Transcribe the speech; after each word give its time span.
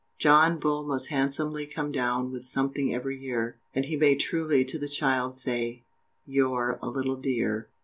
John 0.17 0.59
Bull 0.59 0.81
must 0.81 1.09
handsomely 1.09 1.67
come 1.67 1.91
down 1.91 2.31
With 2.31 2.43
something 2.43 2.91
every 2.91 3.19
year, 3.21 3.57
And 3.75 3.85
he 3.85 3.95
may 3.97 4.15
truly 4.15 4.65
to 4.65 4.79
the 4.79 4.89
child, 4.89 5.35
Say, 5.35 5.83
"You're 6.25 6.79
a 6.81 6.89
little 6.89 7.17
dear!" 7.17 7.67